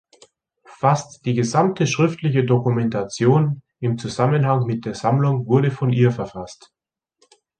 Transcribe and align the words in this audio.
Fast 0.79 1.25
die 1.25 1.35
gesamte 1.35 1.85
schriftliche 1.85 2.43
Dokumentation 2.43 3.61
im 3.79 3.99
Zusammenhang 3.99 4.65
mit 4.65 4.83
der 4.85 4.95
Sammlung 4.95 5.45
wurde 5.45 5.69
von 5.69 5.93
ihr 5.93 6.09
verfasst. 6.11 6.73